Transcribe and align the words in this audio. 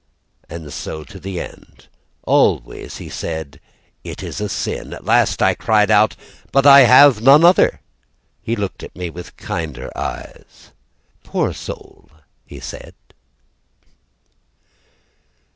And 0.49 0.73
so 0.73 1.03
to 1.03 1.19
the 1.19 1.39
end. 1.39 1.85
Always 2.23 2.97
He 2.97 3.07
said: 3.07 3.59
"It 4.03 4.23
is 4.23 4.41
a 4.41 4.49
sin." 4.49 4.93
At 4.93 5.05
last, 5.05 5.43
I 5.43 5.53
cried 5.53 5.91
out: 5.91 6.15
"But 6.51 6.65
I 6.65 6.85
have 6.89 7.21
non 7.21 7.43
other." 7.43 7.81
He 8.41 8.55
looked 8.55 8.81
at 8.81 8.95
me 8.95 9.11
With 9.11 9.37
kinder 9.37 9.95
eyes. 9.95 10.71
"Poor 11.23 11.53
soul," 11.53 12.09
he 12.47 12.59
said. 12.59 12.95